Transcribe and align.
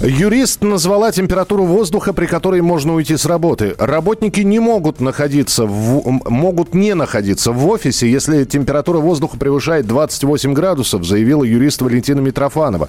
Юрист 0.00 0.62
назвала 0.62 1.12
температуру 1.12 1.64
воздуха, 1.64 2.12
при 2.12 2.26
которой 2.26 2.60
можно 2.62 2.94
уйти 2.94 3.16
с 3.16 3.26
работы. 3.26 3.76
Работники 3.78 4.40
не 4.40 4.58
могут 4.58 5.00
находиться 5.00 5.66
в, 5.66 6.20
могут 6.28 6.74
не 6.74 6.94
находиться 6.94 7.52
в 7.52 7.66
офисе, 7.68 8.10
если 8.10 8.44
температура 8.44 8.98
воздуха 8.98 9.38
превышает 9.38 9.86
28 9.86 10.52
градусов, 10.52 11.04
заявила 11.04 11.44
юрист 11.44 11.80
Валентина 11.80 12.20
Митрофанова. 12.20 12.88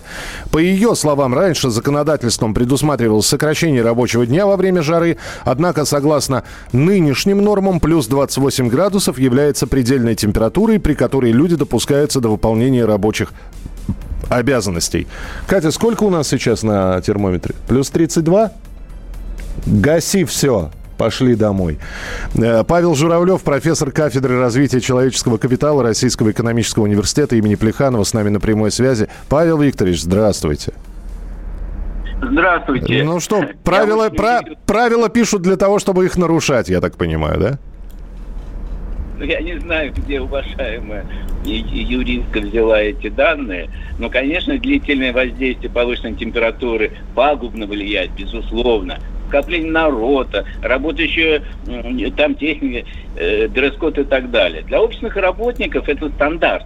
По 0.52 0.58
ее 0.58 0.96
словам, 0.96 1.36
раньше 1.36 1.70
законодательством 1.70 2.55
предусматривалось 2.55 3.27
сокращение 3.27 3.84
рабочего 3.84 4.26
дня 4.26 4.48
во 4.48 4.58
время 4.58 4.82
жары, 4.82 5.18
однако, 5.44 5.85
согласно 5.85 6.44
нынешним 6.72 7.44
нормам, 7.44 7.80
плюс 7.80 8.08
28 8.08 8.68
градусов 8.68 9.20
является 9.20 9.68
предельной 9.68 10.16
температурой, 10.16 10.80
при 10.80 10.96
которой 10.96 11.32
люди 11.32 11.55
допускаются 11.55 12.20
до 12.20 12.30
выполнения 12.30 12.84
рабочих 12.84 13.32
обязанностей. 14.29 15.07
Катя, 15.47 15.71
сколько 15.71 16.03
у 16.03 16.09
нас 16.09 16.27
сейчас 16.27 16.63
на 16.63 17.02
термометре? 17.02 17.55
Плюс 17.67 17.89
32? 17.89 18.51
Гаси 19.65 20.25
все. 20.25 20.71
Пошли 20.98 21.35
домой. 21.35 21.77
Э, 22.35 22.63
Павел 22.63 22.95
Журавлев, 22.95 23.41
профессор 23.41 23.91
кафедры 23.91 24.39
развития 24.39 24.79
человеческого 24.79 25.38
капитала 25.38 25.84
Российского 25.84 26.31
экономического 26.31 26.84
университета 26.84 27.35
имени 27.35 27.55
Плеханова, 27.55 28.04
с 28.04 28.13
нами 28.13 28.29
на 28.29 28.40
прямой 28.40 28.71
связи. 28.71 29.09
Павел 29.27 29.59
Викторович, 29.59 30.04
здравствуйте. 30.04 30.73
Здравствуйте. 32.21 33.04
Ну 33.04 33.20
что, 33.20 33.43
правила, 33.63 34.07
удивлен. 34.07 34.57
правила 34.65 35.10
пишут 35.10 35.41
для 35.41 35.57
того, 35.57 35.79
чтобы 35.79 36.05
их 36.05 36.17
нарушать, 36.17 36.70
я 36.70 36.79
так 36.79 36.95
понимаю, 36.95 37.39
да? 37.39 37.60
Ну, 39.18 39.26
Я 39.26 39.40
не 39.40 39.58
знаю, 39.60 39.94
где 39.94 40.20
уважаемая 40.20 41.05
юристка 41.46 42.40
взяла 42.40 42.82
эти 42.82 43.10
данные, 43.10 43.70
но, 43.98 44.10
конечно, 44.10 44.57
длительное 44.57 45.13
воздействие 45.13 45.72
повышенной 45.72 46.16
температуры 46.16 46.91
пагубно 47.13 47.66
влияет, 47.66 48.12
безусловно. 48.12 48.99
Скопление 49.27 49.72
народа, 49.72 50.46
работающая 50.62 51.44
там 52.18 52.35
техника, 52.35 52.88
э, 53.16 53.48
дресс-код 53.48 53.98
и 53.99 54.04
так 54.04 54.32
далее. 54.32 54.63
Для 54.63 54.82
офисных 54.82 55.16
работников 55.16 55.88
это 55.88 56.10
стандарт. 56.10 56.66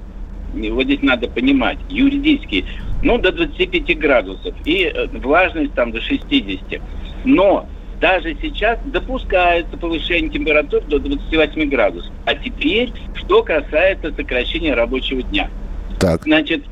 Вот 0.54 0.84
здесь 0.84 1.02
надо 1.02 1.30
понимать, 1.30 1.78
юридически, 1.90 2.66
ну, 3.04 3.18
до 3.18 3.32
25 3.32 3.98
градусов, 4.00 4.56
и 4.66 4.92
э, 4.94 5.08
влажность 5.08 5.74
там 5.74 5.92
до 5.92 6.02
60. 6.02 6.82
Но 7.26 7.68
даже 8.00 8.36
сейчас 8.42 8.80
допускается 8.86 9.78
повышение 9.78 10.30
температур 10.30 10.82
до 10.82 11.00
28 11.00 11.70
градусов. 11.70 12.12
А 12.26 12.36
теперь, 12.36 12.92
что 13.16 13.44
касается 13.44 14.14
сокращения 14.14 14.74
рабочего 14.74 15.22
дня. 15.22 15.50
Так. 16.00 16.24
Значит, 16.24 16.64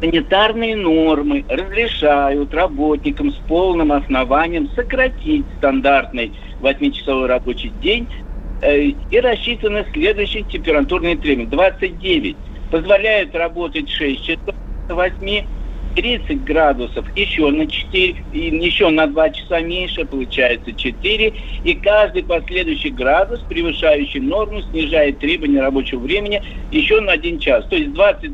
санитарные 0.00 0.74
нормы 0.74 1.44
разрешают 1.48 2.52
работникам 2.54 3.30
с 3.30 3.36
полным 3.46 3.92
основанием 3.92 4.68
сократить 4.74 5.44
стандартный 5.58 6.32
8-часовой 6.60 7.26
рабочий 7.26 7.72
день 7.82 8.08
э, 8.62 8.92
и 9.10 9.20
рассчитаны 9.20 9.84
следующие 9.92 10.44
температурные 10.44 11.16
требования. 11.16 11.50
29 11.50 12.36
позволяют 12.70 13.34
работать 13.34 13.88
6 13.90 14.24
часов 14.24 14.54
до 14.88 14.94
8, 14.94 15.44
30 15.94 16.44
градусов 16.44 17.04
еще 17.16 17.50
на 17.50 17.66
4, 17.66 18.14
и 18.32 18.38
еще 18.38 18.88
на 18.90 19.06
2 19.06 19.30
часа 19.30 19.60
меньше, 19.60 20.04
получается 20.04 20.72
4. 20.72 21.32
И 21.64 21.74
каждый 21.74 22.24
последующий 22.24 22.90
градус, 22.90 23.40
превышающий 23.48 24.20
норму, 24.20 24.62
снижает 24.62 25.18
требования 25.18 25.60
рабочего 25.60 26.00
времени 26.00 26.42
еще 26.70 27.00
на 27.00 27.12
1 27.12 27.38
час. 27.38 27.66
То 27.66 27.76
есть 27.76 27.92
20 27.92 28.32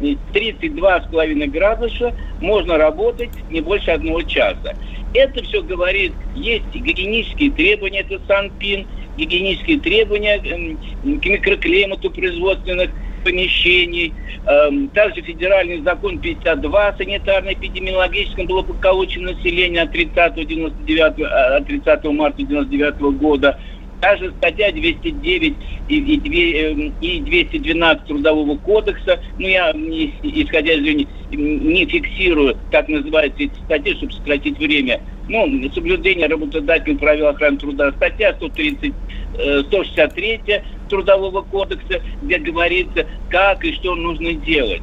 32,5 0.00 1.46
градуса 1.46 2.12
можно 2.40 2.76
работать 2.76 3.30
не 3.50 3.60
больше 3.60 3.90
одного 3.92 4.22
часа. 4.22 4.74
Это 5.14 5.44
все 5.44 5.62
говорит, 5.62 6.12
есть 6.34 6.64
гигиенические 6.74 7.50
требования, 7.50 8.00
это 8.00 8.20
Санпин, 8.26 8.86
гигиенические 9.16 9.78
требования 9.78 10.38
эм, 10.38 11.20
к 11.20 11.26
микроклимату 11.26 12.10
производственных 12.10 12.90
помещений. 13.22 14.12
Эм, 14.46 14.88
Также 14.88 15.22
федеральный 15.22 15.82
закон 15.82 16.18
52 16.18 16.94
санитарно-эпидемиологическом 16.98 18.46
благополучия 18.46 19.20
населения 19.20 19.82
от 19.82 19.92
30, 19.92 20.46
99, 20.46 21.18
э, 21.18 21.24
от 21.24 21.66
30 21.66 22.12
марта 22.12 22.42
99 22.42 23.12
года. 23.12 23.58
Даже 24.02 24.32
статья 24.32 24.72
209 24.72 25.54
и, 25.86 25.96
и, 25.96 26.54
эм, 26.58 26.92
и 27.00 27.20
212 27.20 28.04
Трудового 28.04 28.56
кодекса, 28.58 29.20
ну 29.38 29.46
я, 29.46 29.72
не- 29.74 30.12
исходя 30.22 30.72
из 30.72 30.80
нее, 30.82 31.06
не 31.30 31.86
фиксирую, 31.86 32.56
как 32.72 32.88
называются 32.88 33.44
эти 33.44 33.54
статьи, 33.64 33.94
чтобы 33.94 34.12
сократить 34.12 34.58
время. 34.58 35.00
Ну, 35.28 35.70
соблюдение 35.72 36.26
работодателем 36.26 36.98
правил 36.98 37.28
охраны 37.28 37.58
труда. 37.58 37.92
Статья 37.92 38.34
130, 38.34 38.92
э, 39.38 39.62
163 39.68 40.62
Трудового 40.88 41.42
кодекса, 41.42 42.00
где 42.22 42.38
говорится, 42.38 43.06
как 43.30 43.64
и 43.64 43.72
что 43.72 43.94
нужно 43.94 44.32
делать. 44.32 44.82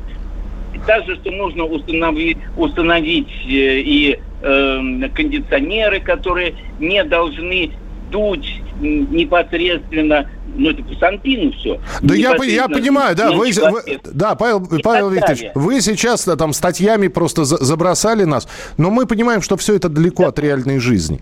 Также, 0.87 1.17
что 1.17 1.31
нужно 1.31 1.65
установить, 1.65 2.37
установить 2.55 3.27
э, 3.45 3.81
и 3.81 4.17
э, 4.41 5.09
кондиционеры, 5.13 5.99
которые 5.99 6.55
не 6.79 7.03
должны 7.03 7.73
дуть 8.09 8.61
непосредственно, 8.81 10.29
ну 10.55 10.69
это 10.71 10.83
по 10.83 10.93
Санпину 10.95 11.51
все. 11.53 11.79
Да 12.01 12.15
я, 12.15 12.35
я 12.43 12.67
понимаю, 12.67 13.15
да, 13.15 13.31
вы, 13.31 13.51
вы- 13.51 13.99
да, 14.13 14.35
Павел, 14.35 14.63
И 14.65 14.81
Павел 14.81 15.09
Викторович, 15.09 15.51
вы 15.55 15.81
сейчас 15.81 16.25
да, 16.25 16.35
там 16.35 16.53
статьями 16.53 17.07
просто 17.07 17.43
за- 17.45 17.63
забросали 17.63 18.23
нас, 18.23 18.47
но 18.77 18.89
мы 18.89 19.05
понимаем, 19.05 19.41
что 19.41 19.57
все 19.57 19.75
это 19.75 19.89
далеко 19.89 20.25
от 20.27 20.39
реальной 20.39 20.79
жизни. 20.79 21.21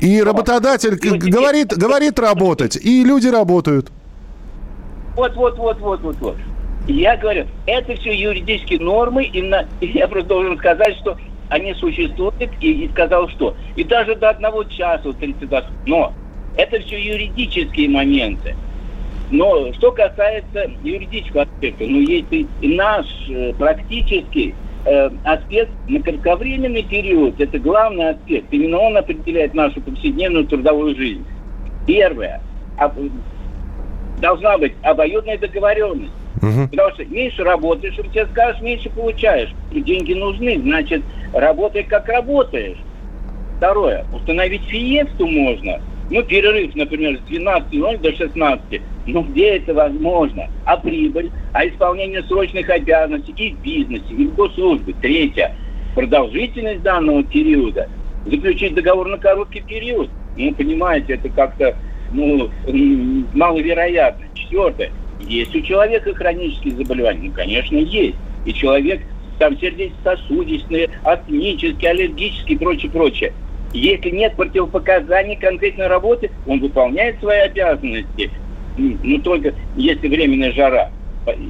И 0.00 0.22
работодатель 0.22 0.98
Люди- 1.02 1.30
говорит, 1.30 1.76
говорит 1.76 2.18
работать, 2.18 2.76
и 2.76 3.04
люди 3.04 3.28
работают. 3.28 3.90
Вот, 5.16 5.34
вот, 5.36 5.58
вот, 5.58 5.78
вот, 5.80 6.00
вот, 6.00 6.16
вот. 6.20 6.36
Я 6.86 7.16
говорю, 7.16 7.46
это 7.66 7.94
все 7.96 8.12
юридические 8.18 8.80
нормы, 8.80 9.24
и, 9.24 9.42
на- 9.42 9.66
и 9.80 9.86
я 9.88 10.08
просто 10.08 10.28
должен 10.30 10.58
сказать, 10.58 10.96
что 11.00 11.16
они 11.50 11.74
существуют, 11.74 12.34
и, 12.60 12.84
и 12.84 12.88
сказал, 12.88 13.28
что. 13.28 13.56
И 13.76 13.84
даже 13.84 14.14
до 14.14 14.30
одного 14.30 14.64
часа, 14.64 15.00
вот 15.04 15.18
32, 15.18 15.64
но 15.86 16.14
это 16.56 16.80
все 16.80 16.98
юридические 16.98 17.88
моменты. 17.90 18.56
Но 19.30 19.72
что 19.74 19.92
касается 19.92 20.70
юридического 20.82 21.42
аспекта, 21.42 21.84
ну 21.86 22.00
есть 22.00 22.26
и 22.32 22.46
наш 22.62 23.06
э, 23.28 23.52
практический 23.54 24.54
э, 24.86 25.10
аспект 25.24 25.70
на 25.88 26.00
кратковременный 26.00 26.82
период, 26.82 27.40
это 27.40 27.58
главный 27.58 28.10
аспект. 28.10 28.46
Именно 28.52 28.78
он 28.78 28.96
определяет 28.96 29.54
нашу 29.54 29.80
повседневную 29.80 30.46
трудовую 30.46 30.96
жизнь. 30.96 31.24
Первое. 31.86 32.40
об- 32.76 32.94
должна 34.20 34.58
быть 34.58 34.74
обоюдная 34.82 35.38
договоренность. 35.38 36.12
Потому 36.40 36.90
что 36.94 37.04
меньше 37.04 37.44
работаешь, 37.44 37.98
им 37.98 38.10
тебе 38.10 38.26
скажешь, 38.26 38.62
меньше 38.62 38.88
получаешь. 38.90 39.50
И 39.72 39.80
деньги 39.82 40.14
нужны, 40.14 40.58
значит, 40.60 41.02
работай 41.34 41.82
как 41.84 42.08
работаешь. 42.08 42.78
Второе. 43.58 44.06
Установить 44.12 44.62
фиесту 44.62 45.26
можно. 45.26 45.80
Ну, 46.10 46.22
перерыв, 46.24 46.74
например, 46.74 47.18
с 47.18 47.30
12.00 47.30 47.98
до 47.98 48.16
16. 48.16 48.80
Ну, 49.06 49.22
где 49.22 49.56
это 49.56 49.74
возможно? 49.74 50.48
А 50.64 50.76
прибыль? 50.76 51.30
А 51.52 51.66
исполнение 51.66 52.22
срочных 52.24 52.68
обязанностей 52.68 53.32
и 53.36 53.52
в 53.52 53.60
бизнесе, 53.60 54.14
и 54.14 54.26
в 54.26 54.34
госслужбе. 54.34 54.94
Третье. 55.00 55.54
Продолжительность 55.94 56.82
данного 56.82 57.22
периода. 57.22 57.88
Заключить 58.26 58.74
договор 58.74 59.08
на 59.08 59.18
короткий 59.18 59.60
период. 59.60 60.10
Ну, 60.36 60.54
понимаете, 60.54 61.14
это 61.14 61.28
как-то 61.28 61.76
ну, 62.12 62.50
маловероятно. 63.34 64.24
Четвертое. 64.34 64.90
Есть 65.26 65.54
у 65.54 65.60
человека 65.60 66.14
хронические 66.14 66.74
заболевания? 66.76 67.28
Ну, 67.28 67.32
конечно, 67.32 67.76
есть. 67.76 68.16
И 68.44 68.52
человек 68.52 69.02
там 69.38 69.58
сердечно-сосудистые, 69.58 70.90
астмические, 71.04 71.90
аллергические 71.90 72.56
и 72.56 72.58
прочее, 72.58 72.90
прочее. 72.90 73.32
Если 73.72 74.10
нет 74.10 74.34
противопоказаний 74.36 75.36
конкретной 75.36 75.86
работы, 75.86 76.30
он 76.46 76.60
выполняет 76.60 77.18
свои 77.20 77.38
обязанности. 77.40 78.30
Ну, 78.76 79.18
только 79.18 79.54
если 79.76 80.08
временная 80.08 80.52
жара. 80.52 80.90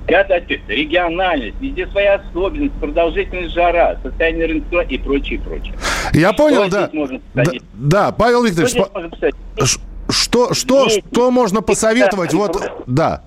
Пятый 0.06 0.38
аспект. 0.38 0.69
Региональность. 0.69 1.55
Везде 1.61 1.87
своя 1.87 2.16
особенность, 2.16 2.75
продолжительность 2.75 3.55
жара, 3.55 3.99
состояние 4.02 4.46
рынка 4.46 4.81
и 4.81 4.99
прочее, 4.99 5.40
прочее. 5.40 5.75
Я 6.12 6.32
понял, 6.32 6.62
здесь 6.69 6.88
да. 7.34 7.44
да. 7.44 7.52
Да, 7.75 8.12
Павел 8.12 8.44
Что 8.46 8.62
Викторович, 8.62 8.87
сказать? 8.87 9.34
ш- 9.64 9.81
Что, 10.11 10.55
что, 10.55 10.88
что 10.88 11.31
можно 11.31 11.62
посоветовать? 11.62 12.34
Вот, 12.34 12.84
да. 12.87 13.23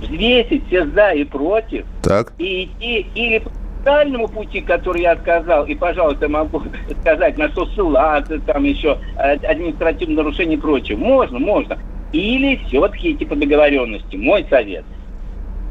Взвесить 0.00 0.66
все 0.66 0.86
за 0.86 1.12
и 1.12 1.24
против. 1.24 1.84
Так. 2.02 2.32
И 2.38 2.64
идти 2.64 3.06
или 3.14 3.38
по 3.38 3.50
правильному 3.84 4.28
пути, 4.28 4.60
который 4.60 5.02
я 5.02 5.16
сказал, 5.16 5.66
и, 5.66 5.74
пожалуйста, 5.74 6.28
могу 6.28 6.62
сказать, 7.00 7.36
на 7.38 7.48
что 7.50 7.66
ссылаться, 7.66 8.40
там 8.40 8.64
еще 8.64 8.98
административное 9.16 10.16
нарушение 10.18 10.56
и 10.56 10.60
прочее. 10.60 10.96
Можно, 10.96 11.38
можно. 11.38 11.78
Или 12.12 12.60
все-таки 12.66 13.12
идти 13.12 13.24
по 13.24 13.36
договоренности. 13.36 14.16
Мой 14.16 14.46
совет 14.48 14.84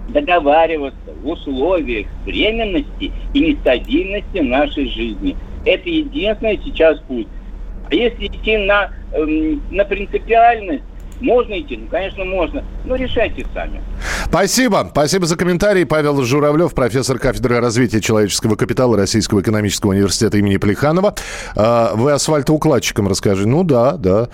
договариваться 0.09 1.13
в 1.21 1.27
условиях 1.27 2.07
временности 2.25 3.11
и 3.33 3.39
нестабильности 3.39 4.39
нашей 4.39 4.89
жизни. 4.89 5.35
Это 5.65 5.89
единственный 5.89 6.59
сейчас 6.63 6.99
путь. 6.99 7.27
А 7.89 7.95
если 7.95 8.27
идти 8.27 8.57
на, 8.57 8.91
эм, 9.13 9.61
на 9.71 9.85
принципиальность, 9.85 10.83
можно 11.23 11.59
идти? 11.59 11.77
Ну, 11.77 11.87
конечно, 11.87 12.25
можно. 12.25 12.63
Но 12.83 12.95
решайте 12.95 13.45
сами. 13.53 13.81
Спасибо. 14.27 14.87
Спасибо 14.91 15.25
за 15.25 15.37
комментарий. 15.37 15.85
Павел 15.85 16.21
Журавлев, 16.23 16.73
профессор 16.73 17.17
кафедры 17.17 17.59
развития 17.59 18.01
человеческого 18.01 18.55
капитала 18.55 18.97
Российского 18.97 19.41
экономического 19.41 19.91
университета 19.91 20.37
имени 20.37 20.57
Плеханова. 20.57 21.15
А, 21.55 21.93
вы 21.95 22.11
асфальтоукладчиком 22.11 23.07
расскажи. 23.07 23.47
Ну 23.47 23.63
да, 23.63 23.93
да. 23.93 24.27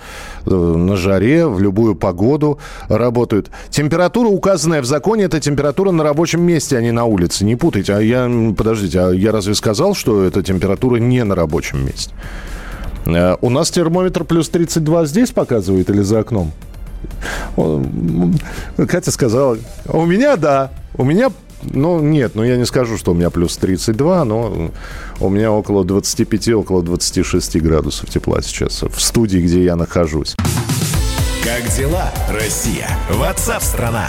Э, 0.46 0.50
на 0.50 0.96
жаре, 0.96 1.46
в 1.46 1.60
любую 1.60 1.94
погоду 1.94 2.58
работают. 2.88 3.50
Температура, 3.70 4.26
указанная 4.26 4.82
в 4.82 4.84
законе, 4.84 5.24
это 5.24 5.38
температура 5.38 5.92
на 5.92 6.02
рабочем 6.02 6.42
месте, 6.42 6.76
а 6.76 6.80
не 6.80 6.90
на 6.90 7.04
улице. 7.04 7.44
Не 7.44 7.54
путайте. 7.54 7.94
А 7.94 8.00
я, 8.00 8.28
подождите, 8.56 9.00
а 9.00 9.10
я 9.10 9.30
разве 9.30 9.54
сказал, 9.54 9.94
что 9.94 10.24
эта 10.24 10.42
температура 10.42 10.96
не 10.96 11.22
на 11.22 11.36
рабочем 11.36 11.86
месте? 11.86 12.12
Э, 13.06 13.36
у 13.40 13.50
нас 13.50 13.70
термометр 13.70 14.24
плюс 14.24 14.48
32 14.48 15.06
здесь 15.06 15.30
показывает 15.30 15.88
или 15.88 16.00
за 16.00 16.18
окном? 16.18 16.50
Катя 18.76 19.10
сказала, 19.10 19.58
у 19.86 20.04
меня 20.06 20.36
да, 20.36 20.70
у 20.96 21.04
меня 21.04 21.30
ну, 21.62 22.00
нет, 22.00 22.34
ну 22.34 22.42
я 22.42 22.56
не 22.56 22.64
скажу, 22.64 22.96
что 22.96 23.12
у 23.12 23.14
меня 23.14 23.30
плюс 23.30 23.56
32, 23.56 24.24
но 24.24 24.70
у 25.20 25.28
меня 25.28 25.52
около 25.52 25.84
25, 25.84 26.48
около 26.50 26.82
26 26.82 27.60
градусов 27.60 28.08
тепла 28.08 28.40
сейчас 28.42 28.82
в 28.82 29.00
студии, 29.00 29.38
где 29.38 29.64
я 29.64 29.76
нахожусь. 29.76 30.36
Как 31.44 31.68
дела, 31.76 32.10
Россия? 32.30 32.88
Ватсап-страна! 33.10 34.08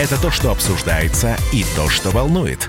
Это 0.00 0.20
то, 0.20 0.30
что 0.30 0.50
обсуждается 0.50 1.36
и 1.52 1.64
то, 1.76 1.88
что 1.88 2.10
волнует. 2.10 2.68